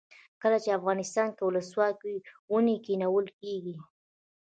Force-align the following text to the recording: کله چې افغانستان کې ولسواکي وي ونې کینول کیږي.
کله 0.41 0.57
چې 0.63 0.77
افغانستان 0.79 1.27
کې 1.35 1.43
ولسواکي 1.45 2.05
وي 2.07 2.19
ونې 2.53 2.77
کینول 2.85 3.27
کیږي. 3.39 3.75